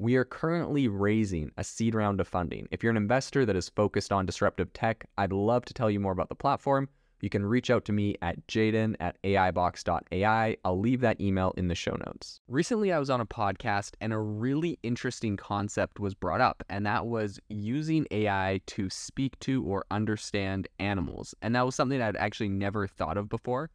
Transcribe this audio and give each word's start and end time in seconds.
We 0.00 0.14
are 0.14 0.24
currently 0.24 0.86
raising 0.86 1.50
a 1.56 1.64
seed 1.64 1.92
round 1.92 2.20
of 2.20 2.28
funding. 2.28 2.68
If 2.70 2.84
you're 2.84 2.92
an 2.92 2.96
investor 2.96 3.44
that 3.44 3.56
is 3.56 3.68
focused 3.68 4.12
on 4.12 4.26
disruptive 4.26 4.72
tech, 4.72 5.04
I'd 5.18 5.32
love 5.32 5.64
to 5.64 5.74
tell 5.74 5.90
you 5.90 5.98
more 5.98 6.12
about 6.12 6.28
the 6.28 6.36
platform. 6.36 6.88
You 7.20 7.28
can 7.28 7.44
reach 7.44 7.68
out 7.68 7.84
to 7.86 7.92
me 7.92 8.14
at 8.22 8.46
jaeden 8.46 8.94
at 9.00 9.20
aibox.ai. 9.24 10.56
I'll 10.64 10.78
leave 10.78 11.00
that 11.00 11.20
email 11.20 11.52
in 11.56 11.66
the 11.66 11.74
show 11.74 11.96
notes. 12.06 12.40
Recently, 12.46 12.92
I 12.92 13.00
was 13.00 13.10
on 13.10 13.20
a 13.20 13.26
podcast 13.26 13.94
and 14.00 14.12
a 14.12 14.18
really 14.18 14.78
interesting 14.84 15.36
concept 15.36 15.98
was 15.98 16.14
brought 16.14 16.40
up, 16.40 16.62
and 16.68 16.86
that 16.86 17.06
was 17.06 17.40
using 17.48 18.06
AI 18.12 18.60
to 18.66 18.88
speak 18.88 19.36
to 19.40 19.64
or 19.64 19.84
understand 19.90 20.68
animals. 20.78 21.34
And 21.42 21.56
that 21.56 21.66
was 21.66 21.74
something 21.74 22.00
I'd 22.00 22.14
actually 22.14 22.50
never 22.50 22.86
thought 22.86 23.16
of 23.16 23.28
before. 23.28 23.68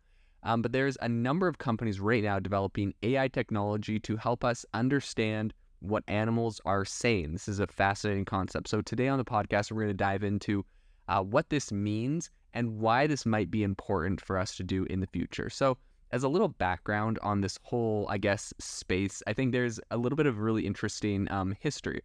Um, 0.44 0.62
but 0.62 0.72
there's 0.72 0.98
a 1.02 1.10
number 1.10 1.50
of 1.50 1.58
companies 1.58 2.00
right 2.00 2.24
now 2.24 2.40
developing 2.40 2.94
AI 3.04 3.28
technology 3.28 4.00
to 4.00 4.16
help 4.16 4.46
us 4.46 4.66
understand 4.74 5.54
what 5.84 6.04
animals 6.08 6.62
are 6.66 6.86
saying. 6.86 7.34
This 7.34 7.50
is 7.50 7.60
a 7.60 7.68
fascinating 7.68 8.26
concept. 8.26 8.70
So, 8.70 8.82
today 8.82 9.10
on 9.10 9.18
the 9.18 9.26
podcast, 9.26 9.72
we're 9.72 9.82
going 9.82 9.90
to 9.90 9.94
dive 9.94 10.24
into 10.24 10.66
uh, 11.10 11.22
what 11.22 11.50
this 11.50 11.72
means 11.72 12.30
and 12.54 12.80
why 12.80 13.06
this 13.06 13.26
might 13.26 13.52
be 13.52 13.64
important 13.64 14.22
for 14.22 14.38
us 14.38 14.56
to 14.56 14.64
do 14.64 14.86
in 14.86 15.02
the 15.02 15.08
future. 15.08 15.50
So, 15.50 15.78
as 16.12 16.24
a 16.24 16.30
little 16.30 16.48
background 16.48 17.20
on 17.22 17.42
this 17.42 17.60
whole, 17.64 18.08
I 18.10 18.18
guess, 18.18 18.54
space, 18.60 19.22
I 19.28 19.34
think 19.34 19.52
there's 19.52 19.80
a 19.92 19.98
little 19.98 20.16
bit 20.16 20.26
of 20.26 20.40
really 20.40 20.66
interesting 20.66 21.30
um, 21.32 21.56
history. 21.60 22.02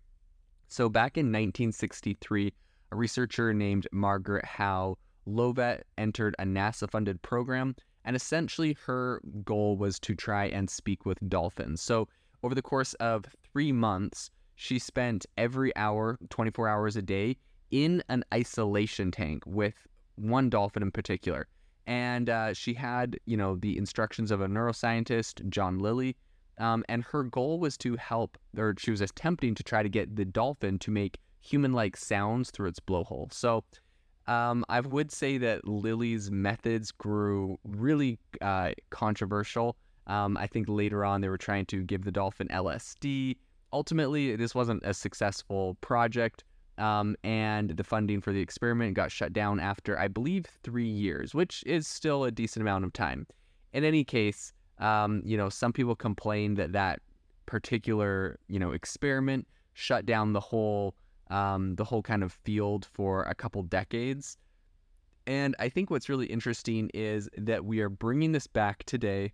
So, 0.66 0.88
back 0.88 1.16
in 1.16 1.26
1963, 1.26 2.52
a 2.90 2.96
researcher 2.96 3.54
named 3.54 3.86
Margaret 3.92 4.44
Howe 4.44 4.98
Lovatt 5.28 5.82
entered 5.98 6.34
a 6.38 6.44
NASA 6.44 6.90
funded 6.90 7.22
program, 7.22 7.76
and 8.04 8.16
essentially 8.16 8.76
her 8.86 9.20
goal 9.44 9.76
was 9.76 10.00
to 10.00 10.16
try 10.16 10.46
and 10.46 10.68
speak 10.68 11.06
with 11.06 11.18
dolphins. 11.28 11.80
So, 11.80 12.08
over 12.42 12.54
the 12.54 12.62
course 12.62 12.94
of 12.94 13.24
three 13.52 13.72
months, 13.72 14.30
she 14.54 14.78
spent 14.78 15.26
every 15.36 15.74
hour, 15.76 16.18
24 16.30 16.68
hours 16.68 16.96
a 16.96 17.02
day, 17.02 17.36
in 17.70 18.02
an 18.08 18.24
isolation 18.32 19.10
tank 19.10 19.42
with 19.46 19.86
one 20.16 20.50
dolphin 20.50 20.82
in 20.82 20.90
particular. 20.90 21.46
And 21.86 22.28
uh, 22.28 22.54
she 22.54 22.74
had, 22.74 23.18
you 23.24 23.36
know, 23.36 23.56
the 23.56 23.76
instructions 23.78 24.30
of 24.30 24.40
a 24.40 24.46
neuroscientist, 24.46 25.48
John 25.48 25.78
Lilly. 25.78 26.16
Um, 26.58 26.84
and 26.88 27.04
her 27.04 27.22
goal 27.22 27.60
was 27.60 27.78
to 27.78 27.96
help, 27.96 28.36
or 28.56 28.74
she 28.78 28.90
was 28.90 29.00
attempting 29.00 29.54
to 29.54 29.62
try 29.62 29.82
to 29.82 29.88
get 29.88 30.16
the 30.16 30.24
dolphin 30.24 30.78
to 30.80 30.90
make 30.90 31.18
human 31.40 31.72
like 31.72 31.96
sounds 31.96 32.50
through 32.50 32.68
its 32.68 32.80
blowhole. 32.80 33.32
So 33.32 33.64
um, 34.26 34.64
I 34.68 34.80
would 34.80 35.10
say 35.10 35.38
that 35.38 35.66
Lilly's 35.66 36.30
methods 36.30 36.90
grew 36.90 37.58
really 37.64 38.18
uh, 38.42 38.72
controversial. 38.90 39.76
Um, 40.08 40.36
I 40.36 40.46
think 40.46 40.68
later 40.68 41.04
on 41.04 41.20
they 41.20 41.28
were 41.28 41.38
trying 41.38 41.66
to 41.66 41.82
give 41.82 42.04
the 42.04 42.12
dolphin 42.12 42.48
LSD. 42.48 43.36
Ultimately, 43.72 44.34
this 44.36 44.54
wasn't 44.54 44.82
a 44.84 44.94
successful 44.94 45.76
project, 45.82 46.44
um, 46.78 47.14
and 47.22 47.70
the 47.70 47.84
funding 47.84 48.20
for 48.20 48.32
the 48.32 48.40
experiment 48.40 48.94
got 48.94 49.12
shut 49.12 49.32
down 49.32 49.60
after, 49.60 49.98
I 49.98 50.08
believe, 50.08 50.46
three 50.62 50.88
years, 50.88 51.34
which 51.34 51.62
is 51.66 51.86
still 51.86 52.24
a 52.24 52.30
decent 52.30 52.62
amount 52.62 52.84
of 52.84 52.92
time. 52.94 53.26
In 53.74 53.84
any 53.84 54.04
case, 54.04 54.54
um, 54.78 55.22
you 55.24 55.36
know, 55.36 55.50
some 55.50 55.72
people 55.72 55.94
complained 55.94 56.56
that 56.56 56.72
that 56.72 57.00
particular, 57.44 58.38
you 58.48 58.58
know, 58.58 58.72
experiment 58.72 59.46
shut 59.74 60.06
down 60.06 60.32
the 60.32 60.40
whole, 60.40 60.94
um, 61.30 61.74
the 61.76 61.84
whole 61.84 62.02
kind 62.02 62.22
of 62.22 62.32
field 62.32 62.86
for 62.92 63.24
a 63.24 63.34
couple 63.34 63.62
decades. 63.62 64.38
And 65.26 65.54
I 65.58 65.68
think 65.68 65.90
what's 65.90 66.08
really 66.08 66.26
interesting 66.26 66.90
is 66.94 67.28
that 67.36 67.66
we 67.66 67.80
are 67.80 67.90
bringing 67.90 68.32
this 68.32 68.46
back 68.46 68.84
today 68.84 69.32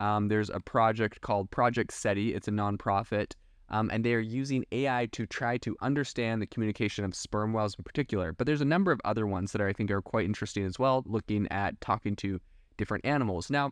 um, 0.00 0.28
there's 0.28 0.50
a 0.50 0.60
project 0.60 1.20
called 1.20 1.50
Project 1.50 1.90
CETI. 1.90 2.34
It's 2.34 2.48
a 2.48 2.50
nonprofit, 2.50 3.32
um, 3.70 3.90
and 3.92 4.04
they 4.04 4.14
are 4.14 4.20
using 4.20 4.64
AI 4.72 5.08
to 5.12 5.26
try 5.26 5.56
to 5.58 5.76
understand 5.80 6.42
the 6.42 6.46
communication 6.46 7.04
of 7.04 7.14
sperm 7.14 7.52
whales 7.52 7.74
in 7.78 7.84
particular. 7.84 8.32
But 8.32 8.46
there's 8.46 8.60
a 8.60 8.66
number 8.66 8.92
of 8.92 9.00
other 9.04 9.26
ones 9.26 9.52
that 9.52 9.60
I 9.60 9.72
think 9.72 9.90
are 9.90 10.02
quite 10.02 10.26
interesting 10.26 10.64
as 10.64 10.78
well, 10.78 11.02
looking 11.06 11.48
at 11.50 11.80
talking 11.80 12.16
to 12.16 12.40
different 12.76 13.06
animals. 13.06 13.50
Now, 13.50 13.70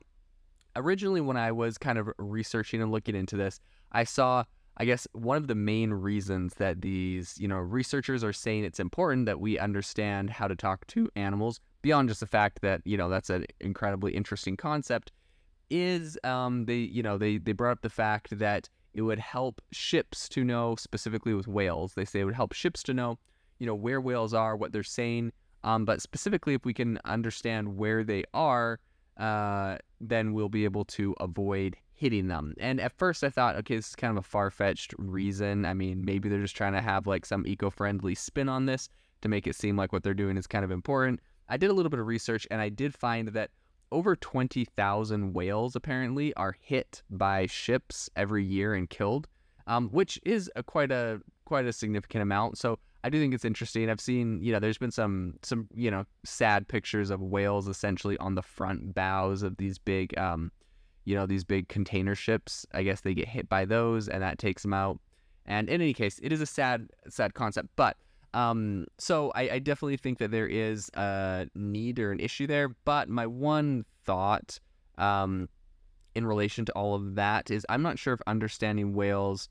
originally, 0.76 1.20
when 1.20 1.36
I 1.36 1.52
was 1.52 1.76
kind 1.78 1.98
of 1.98 2.08
researching 2.18 2.80
and 2.80 2.90
looking 2.90 3.14
into 3.14 3.36
this, 3.36 3.60
I 3.92 4.04
saw, 4.04 4.44
I 4.78 4.86
guess, 4.86 5.06
one 5.12 5.36
of 5.36 5.46
the 5.46 5.54
main 5.54 5.92
reasons 5.92 6.54
that 6.54 6.80
these, 6.80 7.34
you 7.38 7.46
know, 7.46 7.58
researchers 7.58 8.24
are 8.24 8.32
saying 8.32 8.64
it's 8.64 8.80
important 8.80 9.26
that 9.26 9.40
we 9.40 9.58
understand 9.58 10.30
how 10.30 10.48
to 10.48 10.56
talk 10.56 10.86
to 10.88 11.10
animals 11.16 11.60
beyond 11.82 12.08
just 12.08 12.20
the 12.20 12.26
fact 12.26 12.62
that, 12.62 12.80
you 12.86 12.96
know, 12.96 13.10
that's 13.10 13.28
an 13.28 13.44
incredibly 13.60 14.12
interesting 14.12 14.56
concept 14.56 15.12
is 15.70 16.19
um, 16.25 16.66
they 16.66 16.76
you 16.76 17.02
know 17.02 17.19
they 17.19 17.38
they 17.38 17.52
brought 17.52 17.72
up 17.72 17.82
the 17.82 17.91
fact 17.91 18.38
that 18.38 18.69
it 18.92 19.02
would 19.02 19.19
help 19.19 19.60
ships 19.72 20.28
to 20.30 20.44
know 20.44 20.76
specifically 20.76 21.34
with 21.34 21.48
whales. 21.48 21.94
They 21.94 22.04
say 22.04 22.20
it 22.20 22.25
would 22.25 22.34
help 22.34 22.52
ships 22.52 22.82
to 22.84 22.94
know 22.94 23.19
you 23.58 23.66
know 23.66 23.75
where 23.75 24.00
whales 24.00 24.34
are, 24.34 24.56
what 24.56 24.72
they're 24.72 24.82
saying. 24.82 25.32
Um, 25.62 25.84
but 25.86 26.02
specifically, 26.02 26.54
if 26.54 26.64
we 26.64 26.75
can 26.75 26.98
understand 27.06 27.76
where 27.76 28.04
they 28.04 28.25
are, 28.34 28.80
uh, 29.16 29.78
then 30.00 30.34
we'll 30.34 30.50
be 30.50 30.64
able 30.64 30.84
to 30.84 31.14
avoid 31.20 31.76
hitting 31.94 32.28
them. 32.28 32.54
And 32.58 32.81
at 32.81 32.92
first, 32.92 33.25
I 33.25 33.31
thought, 33.31 33.56
okay, 33.56 33.76
this 33.76 33.88
is 33.88 33.96
kind 33.96 34.10
of 34.10 34.25
a 34.25 34.28
far 34.28 34.50
fetched 34.50 34.94
reason. 34.98 35.64
I 35.64 35.72
mean, 35.72 36.04
maybe 36.04 36.28
they're 36.28 36.42
just 36.42 36.56
trying 36.56 36.75
to 36.75 36.82
have 36.82 37.06
like 37.06 37.25
some 37.25 37.46
eco 37.46 37.70
friendly 37.70 38.14
spin 38.14 38.48
on 38.48 38.66
this 38.66 38.88
to 39.22 39.28
make 39.28 39.46
it 39.46 39.56
seem 39.56 39.76
like 39.76 39.92
what 39.92 40.02
they're 40.02 40.12
doing 40.12 40.36
is 40.36 40.46
kind 40.46 40.64
of 40.64 40.70
important. 40.70 41.20
I 41.48 41.56
did 41.56 41.70
a 41.70 41.72
little 41.72 41.91
bit 41.91 42.00
of 42.00 42.06
research 42.06 42.46
and 42.50 42.60
I 42.60 42.69
did 42.69 42.94
find 42.94 43.28
that 43.28 43.50
over 43.94 44.16
20,000 44.16 45.32
whales 45.32 45.77
apparently 45.77 46.34
are 46.34 46.56
hit 46.60 47.03
by 47.09 47.47
ships 47.47 48.10
every 48.16 48.44
year 48.44 48.75
and 48.75 48.91
killed, 48.91 49.28
um, 49.69 49.88
which 49.91 50.19
is 50.25 50.50
a 50.56 50.62
quite 50.65 50.91
a 50.91 51.21
quite 51.44 51.65
a 51.65 51.72
significant 51.72 52.21
amount. 52.21 52.59
So 52.59 52.81
I 53.05 53.09
do 53.09 53.21
think 53.21 53.34
it's 53.34 53.44
interesting. 53.44 53.88
I've 53.88 54.00
seen, 54.00 54.43
you 54.43 54.53
know, 54.53 54.59
there's 54.59 54.78
been 54.78 54.91
some 54.91 55.34
some 55.43 55.69
you 55.72 55.91
know 55.91 56.05
sad 56.25 56.66
pictures 56.66 57.10
of 57.10 57.21
whales 57.21 57.69
essentially 57.69 58.19
on 58.19 58.34
the 58.34 58.43
front 58.43 58.94
bows 58.94 59.44
of 59.44 59.56
these 59.59 59.78
big, 59.78 60.19
um, 60.19 60.50
you 61.05 61.15
know, 61.15 61.25
these 61.25 61.44
big 61.44 61.69
container 61.69 62.16
ships. 62.16 62.66
I 62.75 62.82
guess 62.82 63.03
they 63.03 63.15
get 63.15 63.28
hit 63.28 63.49
by 63.49 63.65
those, 63.65 64.09
and 64.09 64.22
that 64.22 64.38
takes 64.38 64.62
them 64.62 64.75
out. 64.75 64.99
And 65.47 65.69
in 65.69 65.81
any 65.81 65.94
case, 65.94 66.19
it 66.20 66.32
is 66.32 66.40
a 66.40 66.47
sad 66.47 66.90
sad 67.08 67.35
concept, 67.35 67.69
but 67.76 67.97
um, 68.34 68.86
so 68.98 69.31
I, 69.34 69.42
I, 69.50 69.58
definitely 69.60 69.96
think 69.96 70.19
that 70.19 70.32
there 70.32 70.48
is 70.48 70.90
a 70.94 71.46
need 71.54 72.00
or 72.00 72.10
an 72.10 72.19
issue 72.19 72.48
there. 72.48 72.70
But 72.84 73.08
my 73.08 73.26
one 73.26 73.84
thought 74.04 74.58
um, 74.98 75.48
in 76.16 76.26
relation 76.26 76.64
to 76.64 76.72
all 76.72 76.96
of 76.96 77.14
that 77.14 77.50
is 77.50 77.64
I'm 77.69 77.81
not 77.81 77.98
sure 77.98 78.12
if 78.12 78.20
understanding 78.26 78.92
whales 78.92 79.48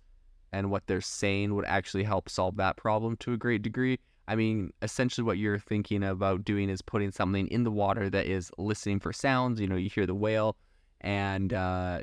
and 0.52 0.70
what 0.70 0.86
they're 0.86 1.02
saying 1.02 1.56
would 1.56 1.66
actually 1.66 2.04
help 2.04 2.30
solve 2.30 2.58
that 2.58 2.76
problem 2.76 3.16
to 3.18 3.32
a 3.32 3.38
great 3.38 3.62
degree. 3.62 4.00
I 4.28 4.36
mean, 4.36 4.72
essentially, 4.82 5.24
what 5.24 5.38
you're 5.38 5.60
thinking 5.60 6.04
about 6.04 6.44
doing 6.44 6.70
is 6.70 6.82
putting 6.82 7.12
something 7.12 7.48
in 7.48 7.64
the 7.64 7.72
water 7.72 8.10
that 8.10 8.26
is 8.26 8.52
listening 8.58 9.00
for 9.00 9.14
sounds. 9.14 9.62
You 9.62 9.68
know, 9.68 9.76
you 9.76 9.90
hear 9.90 10.06
the 10.06 10.16
whale, 10.16 10.58
and 11.02 11.54
uh, 11.54 12.02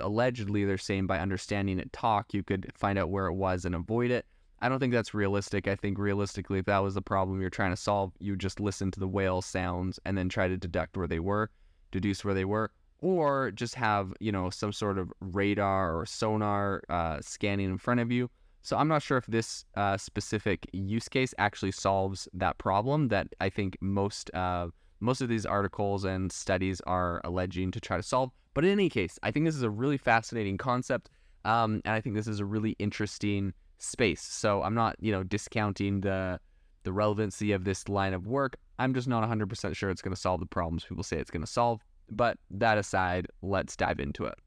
allegedly, 0.00 0.64
they're 0.64 0.78
saying 0.78 1.06
by 1.06 1.18
understanding 1.18 1.78
it 1.78 1.92
talk, 1.92 2.32
you 2.32 2.42
could 2.42 2.72
find 2.76 2.98
out 2.98 3.10
where 3.10 3.26
it 3.26 3.34
was 3.34 3.64
and 3.64 3.74
avoid 3.74 4.10
it. 4.10 4.26
I 4.60 4.68
don't 4.68 4.80
think 4.80 4.92
that's 4.92 5.14
realistic. 5.14 5.68
I 5.68 5.76
think 5.76 5.98
realistically, 5.98 6.58
if 6.58 6.66
that 6.66 6.78
was 6.78 6.94
the 6.94 7.02
problem 7.02 7.40
you're 7.40 7.50
trying 7.50 7.70
to 7.70 7.76
solve, 7.76 8.12
you 8.18 8.36
just 8.36 8.58
listen 8.58 8.90
to 8.90 9.00
the 9.00 9.06
whale 9.06 9.40
sounds 9.40 10.00
and 10.04 10.18
then 10.18 10.28
try 10.28 10.48
to 10.48 10.56
deduct 10.56 10.96
where 10.96 11.06
they 11.06 11.20
were, 11.20 11.50
deduce 11.92 12.24
where 12.24 12.34
they 12.34 12.44
were, 12.44 12.72
or 13.00 13.52
just 13.52 13.76
have 13.76 14.12
you 14.20 14.32
know 14.32 14.50
some 14.50 14.72
sort 14.72 14.98
of 14.98 15.12
radar 15.20 15.96
or 15.96 16.06
sonar 16.06 16.82
uh, 16.88 17.18
scanning 17.20 17.70
in 17.70 17.78
front 17.78 18.00
of 18.00 18.10
you. 18.10 18.28
So 18.62 18.76
I'm 18.76 18.88
not 18.88 19.02
sure 19.02 19.16
if 19.16 19.26
this 19.26 19.64
uh, 19.76 19.96
specific 19.96 20.66
use 20.72 21.08
case 21.08 21.32
actually 21.38 21.70
solves 21.70 22.28
that 22.34 22.58
problem 22.58 23.08
that 23.08 23.28
I 23.40 23.48
think 23.48 23.78
most 23.80 24.34
uh, 24.34 24.68
most 25.00 25.20
of 25.20 25.28
these 25.28 25.46
articles 25.46 26.04
and 26.04 26.32
studies 26.32 26.80
are 26.82 27.20
alleging 27.22 27.70
to 27.70 27.80
try 27.80 27.96
to 27.96 28.02
solve. 28.02 28.30
But 28.54 28.64
in 28.64 28.72
any 28.72 28.90
case, 28.90 29.18
I 29.22 29.30
think 29.30 29.46
this 29.46 29.54
is 29.54 29.62
a 29.62 29.70
really 29.70 29.98
fascinating 29.98 30.58
concept, 30.58 31.10
um, 31.44 31.80
and 31.84 31.94
I 31.94 32.00
think 32.00 32.16
this 32.16 32.26
is 32.26 32.40
a 32.40 32.44
really 32.44 32.74
interesting 32.80 33.52
space. 33.78 34.22
So 34.22 34.62
I'm 34.62 34.74
not, 34.74 34.96
you 35.00 35.12
know, 35.12 35.22
discounting 35.22 36.00
the 36.00 36.40
the 36.84 36.92
relevancy 36.92 37.52
of 37.52 37.64
this 37.64 37.88
line 37.88 38.14
of 38.14 38.26
work. 38.26 38.56
I'm 38.78 38.94
just 38.94 39.08
not 39.08 39.28
100% 39.28 39.74
sure 39.74 39.90
it's 39.90 40.00
going 40.00 40.14
to 40.14 40.20
solve 40.20 40.40
the 40.40 40.46
problems 40.46 40.84
people 40.84 41.02
say 41.02 41.18
it's 41.18 41.30
going 41.30 41.44
to 41.44 41.50
solve. 41.50 41.84
But 42.10 42.38
that 42.50 42.78
aside, 42.78 43.26
let's 43.42 43.76
dive 43.76 44.00
into 44.00 44.24
it. 44.24 44.38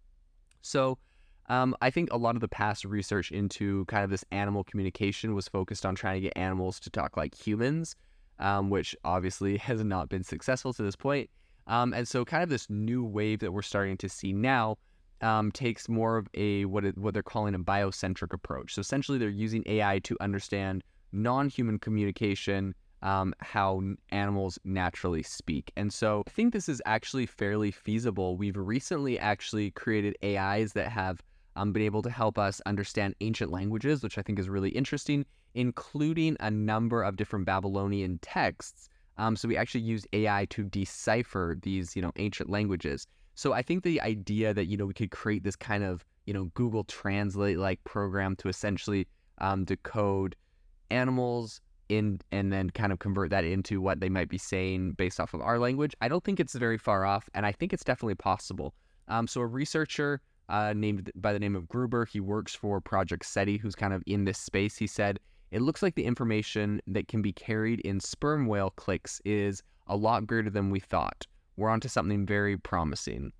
So, 0.61 0.97
um, 1.49 1.75
I 1.81 1.89
think 1.89 2.11
a 2.11 2.17
lot 2.17 2.35
of 2.35 2.41
the 2.41 2.47
past 2.47 2.85
research 2.85 3.31
into 3.31 3.85
kind 3.85 4.03
of 4.03 4.09
this 4.09 4.23
animal 4.31 4.63
communication 4.63 5.35
was 5.35 5.47
focused 5.47 5.85
on 5.85 5.95
trying 5.95 6.15
to 6.15 6.21
get 6.21 6.33
animals 6.35 6.79
to 6.79 6.89
talk 6.89 7.17
like 7.17 7.35
humans, 7.35 7.95
um, 8.39 8.69
which 8.69 8.95
obviously 9.03 9.57
has 9.69 9.83
not 9.83 10.09
been 10.09 10.23
successful 10.23 10.73
to 10.73 10.81
this 10.81 10.95
point. 10.95 11.29
Um, 11.67 11.93
and 11.93 12.07
so, 12.07 12.25
kind 12.25 12.41
of 12.41 12.49
this 12.49 12.69
new 12.69 13.03
wave 13.03 13.39
that 13.39 13.51
we're 13.51 13.61
starting 13.61 13.97
to 13.97 14.09
see 14.09 14.33
now 14.33 14.77
um, 15.21 15.51
takes 15.51 15.87
more 15.87 16.17
of 16.17 16.27
a 16.33 16.65
what 16.65 16.85
it, 16.85 16.97
what 16.97 17.13
they're 17.13 17.23
calling 17.23 17.55
a 17.55 17.59
biocentric 17.59 18.33
approach. 18.33 18.75
So 18.75 18.79
essentially, 18.79 19.17
they're 19.17 19.29
using 19.29 19.63
AI 19.65 19.99
to 19.99 20.17
understand 20.19 20.83
non-human 21.11 21.79
communication, 21.79 22.73
um, 23.01 23.33
how 23.39 23.81
animals 24.09 24.57
naturally 24.63 25.23
speak. 25.23 25.71
And 25.75 25.91
so, 25.93 26.23
I 26.27 26.29
think 26.31 26.53
this 26.53 26.69
is 26.69 26.81
actually 26.85 27.25
fairly 27.25 27.71
feasible. 27.71 28.37
We've 28.37 28.57
recently 28.57 29.19
actually 29.19 29.71
created 29.71 30.15
AIs 30.23 30.73
that 30.73 30.89
have 30.89 31.21
um, 31.55 31.73
been 31.73 31.83
able 31.83 32.01
to 32.01 32.09
help 32.09 32.37
us 32.37 32.61
understand 32.65 33.15
ancient 33.21 33.51
languages, 33.51 34.03
which 34.03 34.17
I 34.17 34.21
think 34.21 34.39
is 34.39 34.49
really 34.49 34.69
interesting, 34.69 35.25
including 35.53 36.37
a 36.39 36.49
number 36.49 37.03
of 37.03 37.17
different 37.17 37.45
Babylonian 37.45 38.19
texts. 38.21 38.89
Um, 39.17 39.35
so 39.35 39.47
we 39.47 39.57
actually 39.57 39.81
use 39.81 40.05
AI 40.13 40.45
to 40.51 40.63
decipher 40.63 41.57
these, 41.61 41.95
you 41.95 42.01
know, 42.01 42.11
ancient 42.15 42.49
languages. 42.49 43.05
So 43.41 43.53
I 43.53 43.63
think 43.63 43.81
the 43.81 43.99
idea 44.01 44.53
that 44.53 44.65
you 44.65 44.77
know 44.77 44.85
we 44.85 44.93
could 44.93 45.09
create 45.09 45.43
this 45.43 45.55
kind 45.55 45.83
of 45.83 46.05
you 46.27 46.33
know 46.35 46.51
Google 46.53 46.83
Translate 46.83 47.57
like 47.57 47.83
program 47.85 48.35
to 48.35 48.49
essentially 48.49 49.07
um, 49.39 49.65
decode 49.65 50.35
animals 50.91 51.59
in 51.89 52.19
and 52.31 52.53
then 52.53 52.69
kind 52.69 52.93
of 52.93 52.99
convert 52.99 53.31
that 53.31 53.43
into 53.43 53.81
what 53.81 53.99
they 53.99 54.09
might 54.09 54.29
be 54.29 54.37
saying 54.37 54.91
based 54.91 55.19
off 55.19 55.33
of 55.33 55.41
our 55.41 55.57
language. 55.57 55.95
I 56.01 56.07
don't 56.07 56.23
think 56.23 56.39
it's 56.39 56.53
very 56.53 56.77
far 56.77 57.03
off, 57.03 57.27
and 57.33 57.43
I 57.43 57.51
think 57.51 57.73
it's 57.73 57.83
definitely 57.83 58.13
possible. 58.13 58.75
Um, 59.07 59.25
so 59.25 59.41
a 59.41 59.47
researcher 59.47 60.21
uh, 60.49 60.73
named 60.77 61.11
by 61.15 61.33
the 61.33 61.39
name 61.39 61.55
of 61.55 61.67
Gruber, 61.67 62.05
he 62.05 62.19
works 62.19 62.53
for 62.53 62.79
Project 62.79 63.23
CETI, 63.23 63.59
who's 63.59 63.73
kind 63.73 63.91
of 63.91 64.03
in 64.05 64.25
this 64.25 64.37
space. 64.37 64.77
He 64.77 64.85
said 64.85 65.19
it 65.49 65.63
looks 65.63 65.81
like 65.81 65.95
the 65.95 66.05
information 66.05 66.79
that 66.85 67.07
can 67.07 67.23
be 67.23 67.33
carried 67.33 67.79
in 67.79 68.01
sperm 68.01 68.45
whale 68.45 68.69
clicks 68.69 69.19
is 69.25 69.63
a 69.87 69.95
lot 69.97 70.27
greater 70.27 70.51
than 70.51 70.69
we 70.69 70.79
thought 70.79 71.25
we're 71.57 71.69
onto 71.69 71.87
something 71.87 72.25
very 72.25 72.57
promising. 72.57 73.31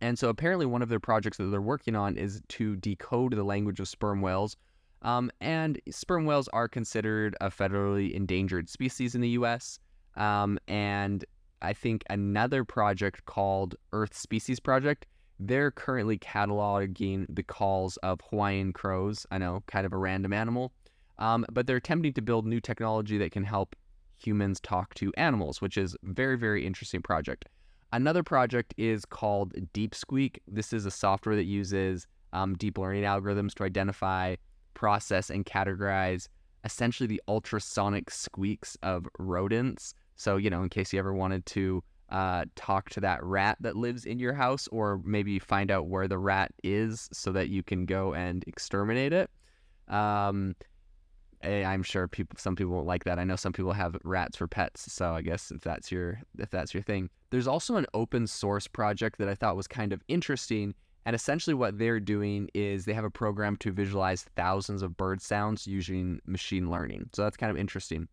And 0.00 0.18
so 0.18 0.28
apparently, 0.28 0.66
one 0.66 0.82
of 0.82 0.88
their 0.88 1.00
projects 1.00 1.38
that 1.38 1.44
they're 1.46 1.60
working 1.60 1.96
on 1.96 2.16
is 2.16 2.40
to 2.48 2.76
decode 2.76 3.32
the 3.32 3.42
language 3.42 3.80
of 3.80 3.88
sperm 3.88 4.20
whales. 4.20 4.56
Um, 5.02 5.30
and 5.40 5.80
sperm 5.90 6.24
whales 6.24 6.48
are 6.48 6.68
considered 6.68 7.36
a 7.40 7.50
federally 7.50 8.12
endangered 8.12 8.68
species 8.68 9.14
in 9.14 9.20
the 9.20 9.30
US. 9.30 9.78
Um, 10.16 10.58
and 10.68 11.24
I 11.62 11.72
think 11.72 12.04
another 12.10 12.64
project 12.64 13.24
called 13.26 13.74
Earth 13.92 14.16
Species 14.16 14.60
Project, 14.60 15.06
they're 15.40 15.70
currently 15.70 16.18
cataloging 16.18 17.26
the 17.28 17.42
calls 17.42 17.96
of 17.98 18.20
Hawaiian 18.30 18.72
crows. 18.72 19.26
I 19.30 19.38
know, 19.38 19.62
kind 19.66 19.86
of 19.86 19.92
a 19.92 19.96
random 19.96 20.32
animal. 20.32 20.72
Um, 21.18 21.44
but 21.52 21.66
they're 21.66 21.76
attempting 21.76 22.12
to 22.14 22.22
build 22.22 22.46
new 22.46 22.60
technology 22.60 23.18
that 23.18 23.32
can 23.32 23.44
help 23.44 23.74
humans 24.18 24.60
talk 24.60 24.94
to 24.94 25.12
animals, 25.16 25.60
which 25.60 25.76
is 25.76 25.96
very, 26.02 26.36
very 26.36 26.66
interesting 26.66 27.02
project. 27.02 27.46
Another 27.92 28.22
project 28.22 28.74
is 28.76 29.04
called 29.04 29.54
DeepSqueak. 29.72 30.38
This 30.46 30.72
is 30.72 30.84
a 30.84 30.90
software 30.90 31.36
that 31.36 31.44
uses 31.44 32.06
um, 32.32 32.54
deep 32.54 32.76
learning 32.76 33.04
algorithms 33.04 33.54
to 33.54 33.64
identify, 33.64 34.36
process, 34.74 35.30
and 35.30 35.46
categorize 35.46 36.28
essentially 36.64 37.06
the 37.06 37.22
ultrasonic 37.28 38.10
squeaks 38.10 38.76
of 38.82 39.06
rodents. 39.18 39.94
So, 40.16 40.36
you 40.36 40.50
know, 40.50 40.62
in 40.62 40.68
case 40.68 40.92
you 40.92 40.98
ever 40.98 41.14
wanted 41.14 41.46
to 41.46 41.82
uh, 42.10 42.44
talk 42.56 42.90
to 42.90 43.00
that 43.00 43.22
rat 43.22 43.56
that 43.60 43.76
lives 43.76 44.04
in 44.04 44.18
your 44.18 44.32
house, 44.32 44.68
or 44.68 45.00
maybe 45.04 45.38
find 45.38 45.70
out 45.70 45.86
where 45.86 46.08
the 46.08 46.18
rat 46.18 46.52
is 46.64 47.08
so 47.12 47.32
that 47.32 47.48
you 47.48 47.62
can 47.62 47.86
go 47.86 48.14
and 48.14 48.44
exterminate 48.46 49.12
it. 49.12 49.30
Um, 49.88 50.54
I'm 51.42 51.82
sure 51.82 52.08
people 52.08 52.36
some 52.38 52.56
people 52.56 52.84
like 52.84 53.04
that. 53.04 53.18
I 53.18 53.24
know 53.24 53.36
some 53.36 53.52
people 53.52 53.72
have 53.72 53.96
rats 54.04 54.36
for 54.36 54.48
pets, 54.48 54.92
so 54.92 55.12
I 55.14 55.22
guess 55.22 55.50
if 55.50 55.60
that's 55.60 55.92
your 55.92 56.20
if 56.38 56.50
that's 56.50 56.74
your 56.74 56.82
thing. 56.82 57.10
There's 57.30 57.46
also 57.46 57.76
an 57.76 57.86
open 57.94 58.26
source 58.26 58.66
project 58.66 59.18
that 59.18 59.28
I 59.28 59.34
thought 59.34 59.56
was 59.56 59.68
kind 59.68 59.92
of 59.92 60.02
interesting, 60.08 60.74
and 61.06 61.14
essentially 61.14 61.54
what 61.54 61.78
they're 61.78 62.00
doing 62.00 62.48
is 62.54 62.84
they 62.84 62.94
have 62.94 63.04
a 63.04 63.10
program 63.10 63.56
to 63.58 63.72
visualize 63.72 64.24
thousands 64.36 64.82
of 64.82 64.96
bird 64.96 65.20
sounds 65.22 65.66
using 65.66 66.20
machine 66.26 66.70
learning. 66.70 67.10
So 67.12 67.22
that's 67.22 67.36
kind 67.36 67.50
of 67.50 67.56
interesting. 67.56 68.08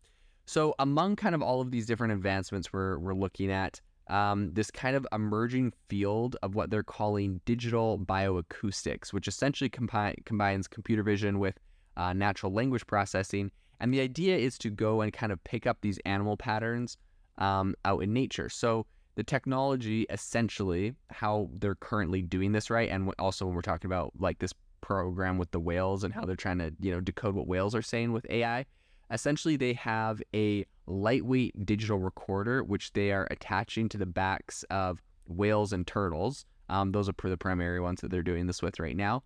So 0.46 0.74
among 0.78 1.16
kind 1.16 1.34
of 1.34 1.42
all 1.42 1.60
of 1.60 1.72
these 1.72 1.86
different 1.86 2.12
advancements 2.12 2.72
we're 2.72 2.98
we're 2.98 3.14
looking 3.14 3.50
at, 3.50 3.80
um, 4.08 4.52
this 4.52 4.70
kind 4.70 4.94
of 4.94 5.04
emerging 5.12 5.72
field 5.88 6.36
of 6.42 6.54
what 6.54 6.70
they're 6.70 6.84
calling 6.84 7.40
digital 7.44 7.98
bioacoustics, 7.98 9.12
which 9.12 9.26
essentially 9.26 9.68
combines 9.68 10.68
computer 10.68 11.02
vision 11.02 11.40
with 11.40 11.58
uh, 11.96 12.12
natural 12.12 12.52
language 12.52 12.86
processing. 12.86 13.50
And 13.80 13.92
the 13.92 14.00
idea 14.00 14.36
is 14.36 14.58
to 14.58 14.70
go 14.70 15.00
and 15.00 15.12
kind 15.12 15.32
of 15.32 15.42
pick 15.44 15.66
up 15.66 15.78
these 15.80 15.98
animal 16.04 16.36
patterns 16.36 16.96
um, 17.38 17.74
out 17.84 18.02
in 18.02 18.12
nature. 18.12 18.48
So 18.48 18.86
the 19.16 19.24
technology, 19.24 20.06
essentially, 20.10 20.94
how 21.10 21.50
they're 21.54 21.74
currently 21.74 22.22
doing 22.22 22.52
this, 22.52 22.70
right? 22.70 22.90
And 22.90 23.12
also 23.18 23.46
when 23.46 23.54
we're 23.54 23.62
talking 23.62 23.88
about 23.88 24.12
like 24.18 24.38
this 24.38 24.52
program 24.80 25.38
with 25.38 25.50
the 25.50 25.60
whales 25.60 26.04
and 26.04 26.14
how 26.14 26.24
they're 26.24 26.36
trying 26.36 26.58
to, 26.58 26.72
you 26.80 26.92
know, 26.92 27.00
decode 27.00 27.34
what 27.34 27.46
whales 27.46 27.74
are 27.74 27.82
saying 27.82 28.12
with 28.12 28.26
AI, 28.30 28.64
essentially 29.10 29.56
they 29.56 29.72
have 29.72 30.22
a 30.34 30.64
lightweight 30.86 31.66
digital 31.66 31.98
recorder 31.98 32.62
which 32.62 32.92
they 32.92 33.10
are 33.10 33.26
attaching 33.30 33.88
to 33.88 33.98
the 33.98 34.06
backs 34.06 34.64
of 34.70 35.02
whales 35.26 35.72
and 35.72 35.86
turtles. 35.86 36.44
Um, 36.68 36.92
those 36.92 37.08
are 37.08 37.14
the 37.22 37.36
primary 37.36 37.80
ones 37.80 38.00
that 38.00 38.10
they're 38.10 38.22
doing 38.22 38.46
this 38.46 38.62
with 38.62 38.78
right 38.78 38.96
now. 38.96 39.22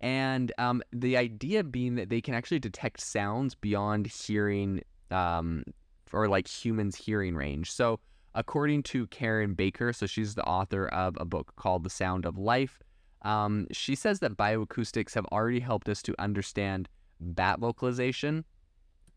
And 0.00 0.52
um, 0.58 0.82
the 0.92 1.16
idea 1.16 1.62
being 1.62 1.96
that 1.96 2.08
they 2.08 2.20
can 2.20 2.34
actually 2.34 2.58
detect 2.58 3.00
sounds 3.00 3.54
beyond 3.54 4.06
hearing 4.06 4.82
um, 5.10 5.64
or 6.12 6.28
like 6.28 6.48
humans' 6.48 6.96
hearing 6.96 7.34
range. 7.34 7.70
So, 7.70 8.00
according 8.34 8.82
to 8.84 9.06
Karen 9.08 9.54
Bakker, 9.54 9.94
so 9.94 10.06
she's 10.06 10.34
the 10.34 10.44
author 10.44 10.86
of 10.88 11.16
a 11.20 11.24
book 11.24 11.52
called 11.56 11.84
The 11.84 11.90
Sound 11.90 12.24
of 12.24 12.38
Life, 12.38 12.80
um, 13.22 13.66
she 13.72 13.94
says 13.94 14.20
that 14.20 14.36
bioacoustics 14.36 15.14
have 15.14 15.26
already 15.26 15.60
helped 15.60 15.88
us 15.88 16.02
to 16.02 16.14
understand 16.18 16.88
bat 17.20 17.58
vocalization. 17.58 18.44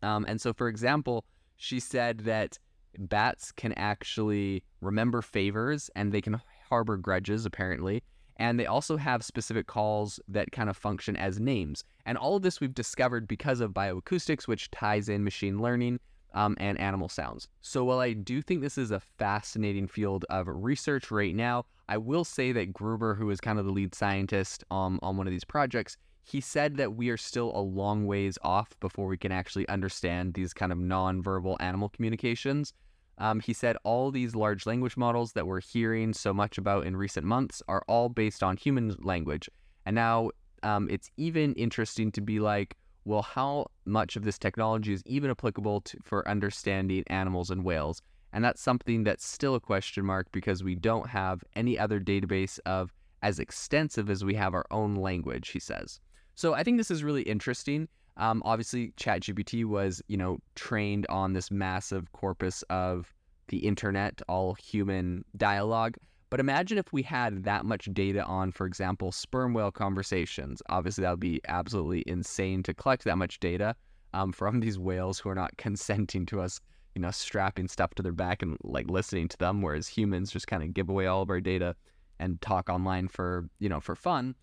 Um, 0.01 0.25
and 0.27 0.41
so, 0.41 0.51
for 0.51 0.67
example, 0.67 1.23
she 1.55 1.79
said 1.79 2.19
that 2.19 2.59
bats 2.97 3.51
can 3.53 3.71
actually 3.73 4.63
remember 4.81 5.21
favors 5.21 5.89
and 5.95 6.11
they 6.11 6.21
can 6.21 6.41
harbor 6.69 6.97
grudges, 6.97 7.45
apparently 7.45 8.03
and 8.37 8.59
they 8.59 8.65
also 8.65 8.97
have 8.97 9.23
specific 9.23 9.67
calls 9.67 10.19
that 10.27 10.51
kind 10.51 10.69
of 10.69 10.77
function 10.77 11.15
as 11.15 11.39
names. 11.39 11.83
And 12.05 12.17
all 12.17 12.35
of 12.35 12.41
this 12.41 12.59
we've 12.59 12.73
discovered 12.73 13.27
because 13.27 13.59
of 13.59 13.71
bioacoustics, 13.71 14.47
which 14.47 14.71
ties 14.71 15.09
in 15.09 15.23
machine 15.23 15.61
learning 15.61 15.99
um, 16.33 16.55
and 16.59 16.79
animal 16.79 17.09
sounds. 17.09 17.47
So 17.61 17.83
while 17.83 17.99
I 17.99 18.13
do 18.13 18.41
think 18.41 18.61
this 18.61 18.77
is 18.77 18.91
a 18.91 18.99
fascinating 18.99 19.87
field 19.87 20.25
of 20.29 20.47
research 20.47 21.11
right 21.11 21.35
now, 21.35 21.65
I 21.87 21.97
will 21.97 22.23
say 22.23 22.51
that 22.53 22.73
Gruber, 22.73 23.15
who 23.15 23.29
is 23.29 23.39
kind 23.41 23.59
of 23.59 23.65
the 23.65 23.71
lead 23.71 23.93
scientist 23.93 24.63
um, 24.71 24.99
on 25.03 25.17
one 25.17 25.27
of 25.27 25.31
these 25.31 25.43
projects, 25.43 25.97
he 26.23 26.39
said 26.39 26.77
that 26.77 26.95
we 26.95 27.09
are 27.09 27.17
still 27.17 27.51
a 27.53 27.59
long 27.59 28.05
ways 28.05 28.37
off 28.41 28.79
before 28.79 29.07
we 29.07 29.17
can 29.17 29.31
actually 29.31 29.67
understand 29.67 30.33
these 30.33 30.53
kind 30.53 30.71
of 30.71 30.77
non-verbal 30.77 31.57
animal 31.59 31.89
communications. 31.89 32.73
Um, 33.17 33.39
he 33.39 33.53
said 33.53 33.77
all 33.83 34.11
these 34.11 34.35
large 34.35 34.65
language 34.65 34.97
models 34.97 35.33
that 35.33 35.45
we're 35.45 35.61
hearing 35.61 36.13
so 36.13 36.33
much 36.33 36.57
about 36.57 36.85
in 36.85 36.97
recent 36.97 37.25
months 37.25 37.61
are 37.67 37.83
all 37.87 38.09
based 38.09 38.41
on 38.41 38.57
human 38.57 38.95
language. 38.99 39.49
And 39.85 39.95
now 39.95 40.31
um, 40.63 40.89
it's 40.89 41.11
even 41.17 41.53
interesting 41.53 42.11
to 42.13 42.21
be 42.21 42.39
like, 42.39 42.75
well, 43.05 43.21
how 43.21 43.67
much 43.85 44.15
of 44.15 44.23
this 44.23 44.39
technology 44.39 44.93
is 44.93 45.03
even 45.05 45.29
applicable 45.29 45.81
to, 45.81 45.97
for 46.03 46.27
understanding 46.27 47.03
animals 47.07 47.51
and 47.51 47.63
whales? 47.63 48.01
And 48.31 48.43
that's 48.43 48.61
something 48.61 49.03
that's 49.03 49.25
still 49.25 49.55
a 49.55 49.59
question 49.59 50.05
mark 50.05 50.31
because 50.31 50.63
we 50.63 50.73
don't 50.73 51.07
have 51.09 51.43
any 51.55 51.77
other 51.77 51.99
database 51.99 52.59
of 52.65 52.93
as 53.21 53.39
extensive 53.39 54.09
as 54.09 54.25
we 54.25 54.33
have 54.35 54.53
our 54.53 54.65
own 54.71 54.95
language, 54.95 55.49
he 55.49 55.59
says. 55.59 55.99
So 56.35 56.53
I 56.53 56.63
think 56.63 56.77
this 56.77 56.91
is 56.91 57.03
really 57.03 57.21
interesting. 57.23 57.87
Um, 58.17 58.41
obviously, 58.45 58.93
ChatGPT 58.97 59.65
was, 59.65 60.01
you 60.07 60.17
know, 60.17 60.39
trained 60.55 61.05
on 61.09 61.33
this 61.33 61.49
massive 61.49 62.11
corpus 62.11 62.63
of 62.69 63.13
the 63.47 63.57
internet, 63.59 64.21
all 64.27 64.53
human 64.53 65.25
dialogue. 65.35 65.97
But 66.29 66.39
imagine 66.39 66.77
if 66.77 66.91
we 66.91 67.03
had 67.03 67.43
that 67.43 67.65
much 67.65 67.89
data 67.93 68.23
on, 68.23 68.51
for 68.51 68.65
example, 68.65 69.11
sperm 69.11 69.53
whale 69.53 69.71
conversations. 69.71 70.61
Obviously, 70.69 71.03
that 71.03 71.11
would 71.11 71.19
be 71.19 71.41
absolutely 71.47 72.03
insane 72.07 72.63
to 72.63 72.73
collect 72.73 73.03
that 73.03 73.17
much 73.17 73.39
data 73.39 73.75
um, 74.13 74.31
from 74.31 74.59
these 74.59 74.79
whales 74.79 75.19
who 75.19 75.29
are 75.29 75.35
not 75.35 75.55
consenting 75.57 76.25
to 76.27 76.41
us, 76.41 76.59
you 76.95 77.01
know, 77.01 77.11
strapping 77.11 77.67
stuff 77.67 77.93
to 77.95 78.03
their 78.03 78.11
back 78.11 78.41
and 78.41 78.57
like 78.63 78.89
listening 78.89 79.27
to 79.27 79.37
them, 79.37 79.61
whereas 79.61 79.87
humans 79.87 80.31
just 80.31 80.47
kind 80.47 80.63
of 80.63 80.73
give 80.73 80.89
away 80.89 81.05
all 81.07 81.21
of 81.21 81.29
our 81.29 81.41
data 81.41 81.75
and 82.19 82.41
talk 82.41 82.69
online 82.69 83.07
for, 83.07 83.47
you 83.59 83.69
know, 83.69 83.79
for 83.79 83.95
fun. 83.95 84.35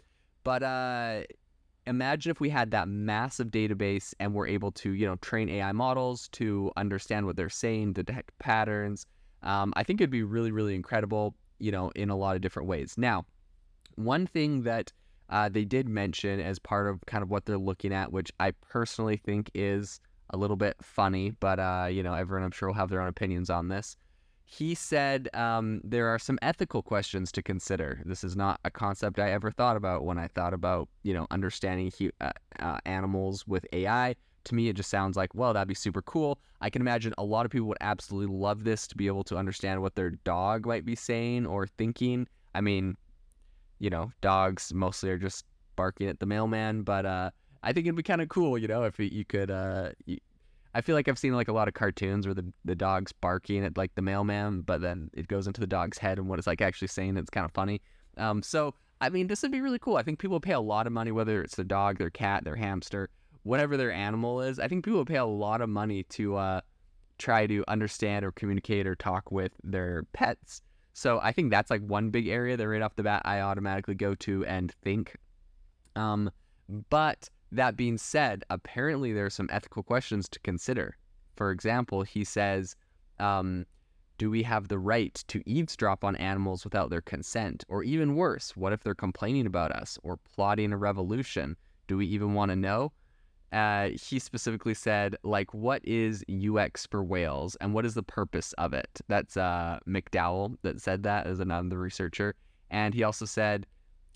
But 0.44 0.62
uh, 0.62 1.22
imagine 1.86 2.30
if 2.30 2.40
we 2.40 2.50
had 2.50 2.70
that 2.72 2.88
massive 2.88 3.48
database 3.48 4.14
and 4.20 4.34
we're 4.34 4.46
able 4.46 4.72
to, 4.72 4.92
you 4.92 5.06
know, 5.06 5.16
train 5.16 5.48
AI 5.48 5.72
models 5.72 6.28
to 6.28 6.70
understand 6.76 7.26
what 7.26 7.36
they're 7.36 7.48
saying, 7.48 7.94
detect 7.94 8.38
patterns. 8.38 9.06
Um, 9.42 9.72
I 9.76 9.82
think 9.82 10.00
it'd 10.00 10.10
be 10.10 10.22
really, 10.22 10.52
really 10.52 10.74
incredible 10.74 11.34
you 11.60 11.70
know, 11.70 11.92
in 11.94 12.10
a 12.10 12.16
lot 12.16 12.34
of 12.34 12.42
different 12.42 12.68
ways. 12.68 12.94
Now, 12.96 13.26
one 13.94 14.26
thing 14.26 14.62
that 14.62 14.92
uh, 15.28 15.48
they 15.48 15.64
did 15.64 15.88
mention 15.88 16.40
as 16.40 16.58
part 16.58 16.88
of 16.88 17.00
kind 17.06 17.22
of 17.22 17.30
what 17.30 17.44
they're 17.44 17.58
looking 17.58 17.92
at, 17.92 18.10
which 18.10 18.32
I 18.40 18.50
personally 18.50 19.16
think 19.16 19.50
is 19.54 20.00
a 20.30 20.36
little 20.36 20.56
bit 20.56 20.76
funny, 20.82 21.30
but 21.38 21.60
uh, 21.60 21.88
you 21.90 22.02
know, 22.02 22.14
everyone 22.14 22.44
I'm 22.44 22.50
sure 22.50 22.68
will 22.68 22.74
have 22.74 22.88
their 22.88 23.00
own 23.00 23.08
opinions 23.08 23.50
on 23.50 23.68
this. 23.68 23.96
He 24.52 24.74
said 24.74 25.28
um, 25.32 25.80
there 25.84 26.08
are 26.08 26.18
some 26.18 26.36
ethical 26.42 26.82
questions 26.82 27.30
to 27.32 27.42
consider. 27.42 28.02
This 28.04 28.24
is 28.24 28.34
not 28.36 28.58
a 28.64 28.70
concept 28.70 29.20
I 29.20 29.30
ever 29.30 29.52
thought 29.52 29.76
about 29.76 30.04
when 30.04 30.18
I 30.18 30.26
thought 30.26 30.52
about 30.52 30.88
you 31.04 31.14
know 31.14 31.26
understanding 31.30 31.92
hu- 31.96 32.10
uh, 32.20 32.32
uh 32.58 32.78
animals 32.84 33.46
with 33.46 33.64
AI 33.72 34.16
to 34.44 34.54
me, 34.54 34.68
it 34.68 34.76
just 34.76 34.90
sounds 34.90 35.16
like, 35.16 35.34
well, 35.34 35.52
that'd 35.52 35.68
be 35.68 35.74
super 35.74 36.02
cool. 36.02 36.40
I 36.60 36.70
can 36.70 36.82
imagine 36.82 37.14
a 37.18 37.24
lot 37.24 37.44
of 37.44 37.52
people 37.52 37.68
would 37.68 37.78
absolutely 37.80 38.34
love 38.34 38.64
this 38.64 38.86
to 38.88 38.96
be 38.96 39.06
able 39.06 39.24
to 39.24 39.36
understand 39.36 39.82
what 39.82 39.94
their 39.94 40.10
dog 40.10 40.66
might 40.66 40.84
be 40.84 40.96
saying 40.96 41.46
or 41.46 41.66
thinking. 41.66 42.26
I 42.54 42.60
mean, 42.60 42.96
you 43.78 43.90
know, 43.90 44.12
dogs 44.20 44.72
mostly 44.74 45.10
are 45.10 45.18
just 45.18 45.44
barking 45.76 46.08
at 46.08 46.20
the 46.20 46.26
mailman, 46.26 46.82
but 46.82 47.06
uh, 47.06 47.30
I 47.62 47.72
think 47.72 47.86
it'd 47.86 47.96
be 47.96 48.02
kind 48.02 48.20
of 48.20 48.28
cool, 48.28 48.58
you 48.58 48.68
know, 48.68 48.84
if 48.84 48.98
you 48.98 49.24
could. 49.24 49.50
Uh, 49.50 49.90
I 50.74 50.80
feel 50.80 50.94
like 50.94 51.08
I've 51.08 51.18
seen 51.18 51.34
like 51.34 51.48
a 51.48 51.52
lot 51.52 51.68
of 51.68 51.74
cartoons 51.74 52.26
where 52.26 52.34
the 52.34 52.52
the 52.64 52.74
dog's 52.74 53.12
barking 53.12 53.64
at 53.64 53.76
like 53.76 53.94
the 53.94 54.02
mailman, 54.02 54.62
but 54.62 54.80
then 54.80 55.10
it 55.12 55.28
goes 55.28 55.46
into 55.46 55.60
the 55.60 55.66
dog's 55.66 55.98
head 55.98 56.18
and 56.18 56.28
what 56.28 56.38
it's 56.38 56.46
like 56.46 56.60
actually 56.60 56.88
saying. 56.88 57.16
It's 57.16 57.30
kind 57.30 57.44
of 57.44 57.52
funny. 57.52 57.80
Um, 58.16 58.42
so 58.42 58.74
I 59.00 59.08
mean, 59.08 59.26
this 59.26 59.42
would 59.42 59.52
be 59.52 59.60
really 59.60 59.78
cool. 59.78 59.96
I 59.96 60.02
think 60.02 60.18
people 60.18 60.40
pay 60.40 60.52
a 60.52 60.60
lot 60.60 60.86
of 60.86 60.92
money, 60.92 61.10
whether 61.10 61.42
it's 61.42 61.56
their 61.56 61.64
dog, 61.64 61.98
their 61.98 62.10
cat, 62.10 62.44
their 62.44 62.56
hamster, 62.56 63.08
whatever 63.42 63.76
their 63.76 63.90
animal 63.92 64.42
is. 64.42 64.58
I 64.58 64.68
think 64.68 64.84
people 64.84 65.04
pay 65.04 65.16
a 65.16 65.24
lot 65.24 65.60
of 65.60 65.68
money 65.68 66.02
to 66.10 66.36
uh, 66.36 66.60
try 67.18 67.46
to 67.46 67.64
understand 67.66 68.24
or 68.24 68.32
communicate 68.32 68.86
or 68.86 68.94
talk 68.94 69.32
with 69.32 69.52
their 69.64 70.04
pets. 70.12 70.62
So 70.92 71.18
I 71.22 71.32
think 71.32 71.50
that's 71.50 71.70
like 71.70 71.80
one 71.82 72.10
big 72.10 72.28
area 72.28 72.56
that 72.56 72.68
right 72.68 72.82
off 72.82 72.96
the 72.96 73.02
bat 73.02 73.22
I 73.24 73.40
automatically 73.40 73.94
go 73.94 74.14
to 74.16 74.44
and 74.44 74.72
think. 74.82 75.16
Um, 75.96 76.30
but 76.90 77.28
that 77.52 77.76
being 77.76 77.98
said, 77.98 78.44
apparently 78.50 79.12
there 79.12 79.26
are 79.26 79.30
some 79.30 79.48
ethical 79.50 79.82
questions 79.82 80.28
to 80.30 80.40
consider. 80.40 80.96
For 81.36 81.50
example, 81.50 82.02
he 82.02 82.24
says, 82.24 82.76
um, 83.18 83.66
do 84.18 84.30
we 84.30 84.42
have 84.42 84.68
the 84.68 84.78
right 84.78 85.14
to 85.28 85.42
eavesdrop 85.46 86.04
on 86.04 86.16
animals 86.16 86.64
without 86.64 86.90
their 86.90 87.00
consent? 87.00 87.64
Or 87.68 87.82
even 87.82 88.16
worse, 88.16 88.56
what 88.56 88.72
if 88.72 88.82
they're 88.82 88.94
complaining 88.94 89.46
about 89.46 89.72
us 89.72 89.98
or 90.02 90.18
plotting 90.18 90.72
a 90.72 90.76
revolution? 90.76 91.56
Do 91.88 91.96
we 91.96 92.06
even 92.06 92.34
want 92.34 92.50
to 92.50 92.56
know? 92.56 92.92
uh, 93.52 93.88
he 94.00 94.18
specifically 94.18 94.74
said, 94.74 95.16
like, 95.24 95.52
what 95.52 95.84
is 95.84 96.24
UX 96.30 96.86
for 96.86 97.02
whales 97.02 97.56
and 97.56 97.74
what 97.74 97.84
is 97.84 97.94
the 97.94 98.02
purpose 98.02 98.52
of 98.54 98.72
it? 98.72 99.00
That's 99.08 99.36
uh, 99.36 99.80
McDowell 99.88 100.56
that 100.62 100.80
said 100.80 101.02
that 101.02 101.26
as 101.26 101.40
another 101.40 101.78
researcher. 101.78 102.34
And 102.70 102.94
he 102.94 103.02
also 103.02 103.24
said, 103.24 103.66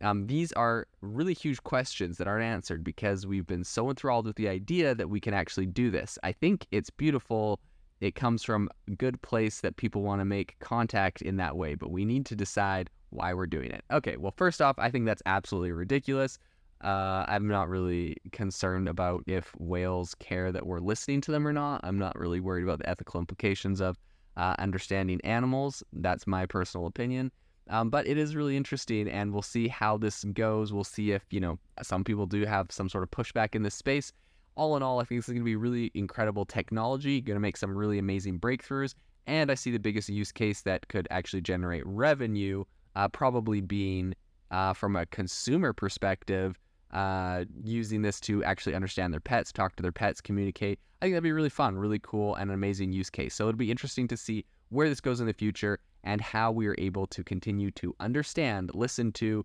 um, 0.04 0.26
these 0.26 0.52
are 0.52 0.87
really 1.00 1.32
huge 1.32 1.62
questions 1.62 2.18
that 2.18 2.28
aren't 2.28 2.44
answered 2.44 2.84
because 2.84 3.26
we've 3.26 3.46
been 3.46 3.64
so 3.64 3.88
enthralled 3.88 4.26
with 4.26 4.37
the 4.37 4.49
idea 4.49 4.94
that 4.94 5.08
we 5.08 5.18
can 5.18 5.32
actually 5.32 5.66
do 5.66 5.90
this. 5.90 6.18
I 6.23 6.32
think 6.32 6.66
it's 6.70 6.90
beautiful. 6.90 7.58
It 8.00 8.14
comes 8.14 8.42
from 8.42 8.68
a 8.87 8.90
good 8.92 9.20
place 9.23 9.62
that 9.62 9.76
people 9.76 10.02
want 10.02 10.20
to 10.20 10.26
make 10.26 10.58
contact 10.58 11.23
in 11.23 11.37
that 11.37 11.56
way, 11.56 11.75
but 11.75 11.90
we 11.90 12.04
need 12.04 12.26
to 12.26 12.37
decide 12.37 12.90
why 13.11 13.32
we're 13.32 13.46
doing 13.46 13.70
it. 13.70 13.82
Okay, 13.90 14.18
well, 14.18 14.34
first 14.37 14.61
off, 14.61 14.78
I 14.78 14.90
think 14.90 15.06
that's 15.06 15.23
absolutely 15.25 15.73
ridiculous. 15.73 16.38
Uh, 16.82 17.25
I'm 17.26 17.49
not 17.49 17.70
really 17.70 18.18
concerned 18.32 18.90
about 18.90 19.25
if 19.26 19.54
whales 19.58 20.14
care 20.16 20.52
that 20.52 20.66
we're 20.66 20.80
listening 20.80 21.23
to 21.23 21.30
them 21.30 21.49
or 21.49 21.52
not. 21.52 21.80
I'm 21.82 21.99
not 21.99 22.18
really 22.18 22.40
worried 22.40 22.64
about 22.64 22.80
the 22.80 22.90
ethical 22.90 23.20
implications 23.20 23.80
of 23.80 23.96
uh, 24.37 24.54
understanding 24.58 25.18
animals. 25.25 25.82
That's 25.94 26.26
my 26.26 26.44
personal 26.44 26.87
opinion. 26.87 27.32
Um, 27.68 27.88
but 27.88 28.06
it 28.06 28.18
is 28.18 28.37
really 28.37 28.56
interesting, 28.56 29.09
and 29.09 29.33
we'll 29.33 29.42
see 29.42 29.68
how 29.68 29.97
this 29.97 30.25
goes. 30.25 30.73
We'll 30.73 30.85
see 30.85 31.12
if, 31.12 31.25
you 31.30 31.40
know, 31.40 31.59
some 31.83 32.04
people 32.04 32.26
do 32.26 32.44
have 32.44 32.71
some 32.71 32.88
sort 32.88 33.04
of 33.04 33.11
pushback 33.11 33.54
in 33.54 33.62
this 33.62 33.75
space. 33.75 34.12
All 34.56 34.76
in 34.76 34.83
all, 34.83 35.00
I 35.00 35.04
think 35.04 35.18
this 35.18 35.28
is 35.28 35.33
going 35.33 35.42
to 35.42 35.44
be 35.44 35.56
really 35.56 35.90
incredible 35.94 36.44
technology, 36.44 37.21
going 37.21 37.37
to 37.37 37.40
make 37.40 37.56
some 37.56 37.76
really 37.76 37.99
amazing 37.99 38.38
breakthroughs. 38.38 38.94
And 39.26 39.50
I 39.50 39.54
see 39.54 39.71
the 39.71 39.78
biggest 39.78 40.09
use 40.09 40.30
case 40.30 40.61
that 40.62 40.87
could 40.88 41.09
actually 41.11 41.40
generate 41.40 41.85
revenue 41.87 42.64
uh, 42.94 43.09
probably 43.09 43.61
being 43.61 44.14
uh, 44.50 44.75
from 44.75 44.97
a 44.97 45.06
consumer 45.06 45.73
perspective 45.73 46.59
uh, 46.92 47.44
using 47.64 48.02
this 48.02 48.21
to 48.21 48.44
actually 48.44 48.75
understand 48.75 49.12
their 49.12 49.21
pets, 49.21 49.50
talk 49.50 49.75
to 49.76 49.83
their 49.83 49.90
pets, 49.90 50.21
communicate. 50.21 50.78
I 51.00 51.06
think 51.06 51.14
that'd 51.14 51.25
be 51.25 51.33
really 51.33 51.49
fun, 51.49 51.76
really 51.76 51.99
cool, 51.99 52.37
and 52.37 52.50
an 52.50 52.54
amazing 52.54 52.92
use 52.92 53.11
case. 53.11 53.35
So 53.35 53.49
it'll 53.49 53.59
be 53.59 53.71
interesting 53.71 54.06
to 54.09 54.16
see 54.16 54.44
where 54.68 54.88
this 54.88 55.00
goes 55.00 55.21
in 55.21 55.26
the 55.26 55.33
future 55.33 55.80
and 56.04 56.20
how 56.20 56.52
we 56.52 56.66
are 56.66 56.76
able 56.78 57.06
to 57.08 57.25
continue 57.25 57.70
to 57.73 57.96
understand, 57.99 58.70
listen 58.75 59.11
to, 59.12 59.44